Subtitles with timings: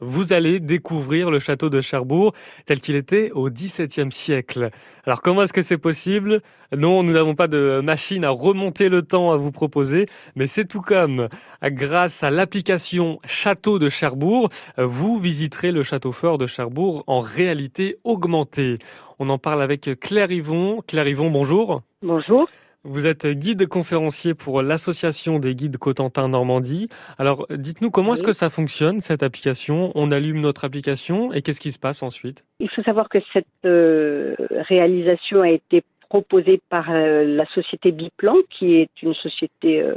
[0.00, 2.32] vous allez découvrir le château de Cherbourg
[2.66, 4.68] tel qu'il était au XVIIe siècle.
[5.04, 6.40] Alors comment est-ce que c'est possible?
[6.76, 10.66] Non, nous n'avons pas de machine à remonter le temps à vous proposer, mais c'est
[10.66, 11.28] tout comme
[11.64, 17.98] grâce à l'application Château de Cherbourg, vous visiterez le château fort de Cherbourg en réalité
[18.04, 18.78] augmentée.
[19.18, 20.82] On en parle avec Claire Yvon.
[20.86, 21.82] Claire Yvon, bonjour.
[22.02, 22.48] Bonjour.
[22.82, 26.88] Vous êtes guide conférencier pour l'association des guides Cotentin Normandie.
[27.18, 29.92] Alors, dites-nous comment est-ce que ça fonctionne cette application?
[29.94, 32.42] On allume notre application et qu'est-ce qui se passe ensuite?
[32.58, 34.34] Il faut savoir que cette euh,
[34.66, 39.94] réalisation a été proposée par euh, la société Biplan, qui est une société euh,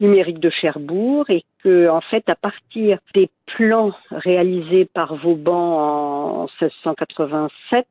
[0.00, 6.46] numérique de Cherbourg, et que, en fait, à partir des plans réalisés par Vauban en
[6.60, 7.86] 1687,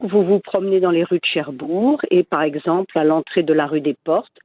[0.00, 3.66] vous vous promenez dans les rues de Cherbourg et par exemple à l'entrée de la
[3.66, 4.38] rue des Portes,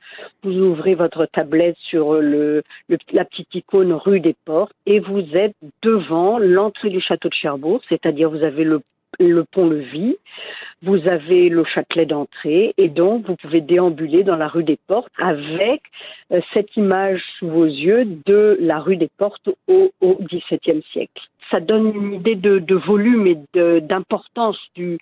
[0.43, 6.39] vous ouvrez votre tablette sur la petite icône rue des Portes et vous êtes devant
[6.39, 8.81] l'entrée du château de Cherbourg, c'est-à-dire vous avez le
[9.19, 10.17] le pont-levis,
[10.83, 15.11] vous avez le Châtelet d'entrée et donc vous pouvez déambuler dans la rue des Portes
[15.17, 15.81] avec
[16.31, 21.21] euh, cette image sous vos yeux de la rue des Portes au, XVIIe siècle.
[21.51, 23.37] Ça donne une idée de, de volume et
[23.81, 24.97] d'importance du,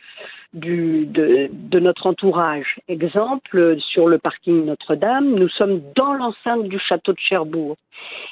[0.53, 2.79] du, de, de, notre entourage.
[2.87, 7.75] Exemple, sur le parking Notre-Dame, nous sommes dans l'enceinte du château de Cherbourg.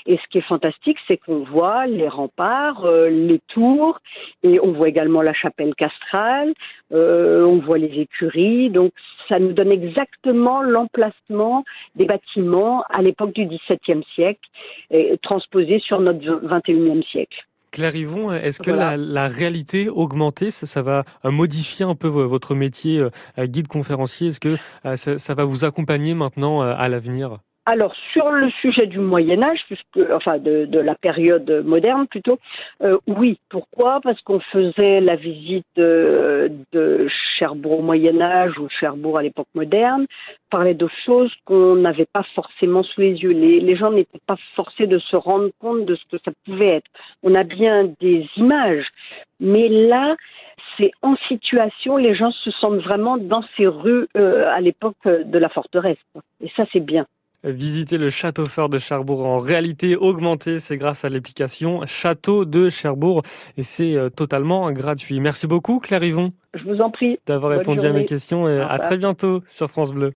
[0.05, 3.99] Et ce qui est fantastique, c'est qu'on voit les remparts, euh, les tours,
[4.43, 6.53] et on voit également la chapelle castrale,
[6.91, 8.69] euh, on voit les écuries.
[8.69, 8.91] Donc,
[9.27, 11.63] ça nous donne exactement l'emplacement
[11.95, 14.47] des bâtiments à l'époque du XVIIe siècle,
[14.91, 17.45] et, transposé sur notre XXIe siècle.
[17.73, 23.03] Claire Yvon, est-ce que la, réalité augmentée, ça, va euh, modifier un peu votre métier
[23.37, 24.29] guide conférencier?
[24.29, 27.39] Est-ce que ça va vous accompagner maintenant à l'avenir?
[27.65, 29.65] Alors sur le sujet du Moyen Âge,
[30.11, 32.39] enfin de, la période moderne plutôt,
[32.81, 33.39] euh, oui.
[33.49, 34.01] Pourquoi?
[34.01, 39.47] Parce qu'on faisait la visite de, de Cherbourg au Moyen Âge ou Cherbourg à l'époque
[39.55, 40.07] moderne,
[40.49, 43.31] parlait de choses qu'on n'avait pas forcément sous les yeux.
[43.31, 46.91] Les, gens n'étaient pas forcés de se rendre compte de ce que ça pouvait être.
[47.23, 48.87] On a bien des images,
[49.39, 50.15] mais là,
[50.77, 55.37] c'est en situation, les gens se sentent vraiment dans ces rues euh, à l'époque de
[55.39, 55.97] la forteresse.
[56.41, 57.07] Et ça, c'est bien.
[57.43, 62.69] Visiter le château fort de Cherbourg en réalité augmentée, c'est grâce à l'application Château de
[62.69, 63.21] Cherbourg
[63.57, 65.19] et c'est euh, totalement gratuit.
[65.19, 66.33] Merci beaucoup Claire Yvon.
[66.53, 67.17] Je vous en prie.
[67.25, 70.11] D'avoir répondu à mes questions et à très bientôt sur France Bleu.